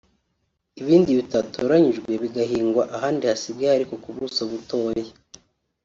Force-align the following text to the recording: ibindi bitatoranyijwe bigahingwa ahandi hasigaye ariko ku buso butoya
ibindi 0.81 1.11
bitatoranyijwe 1.19 2.11
bigahingwa 2.21 2.83
ahandi 2.95 3.23
hasigaye 3.31 3.73
ariko 3.75 3.93
ku 4.03 4.09
buso 4.17 4.41
butoya 4.51 5.07